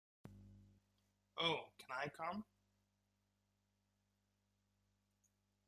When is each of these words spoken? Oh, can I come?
Oh, 1.37 1.67
can 1.77 1.89
I 1.95 2.07
come? 2.07 2.43